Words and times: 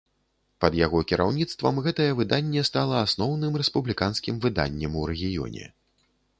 Пад 0.63 0.77
яго 0.85 1.01
кіраўніцтвам 1.11 1.75
гэтае 1.89 2.09
выданне 2.23 2.65
стала 2.71 2.95
асноўным 3.05 3.61
рэспубліканскім 3.63 4.43
выданнем 4.47 4.91
у 5.03 5.09
рэгіёне. 5.15 5.73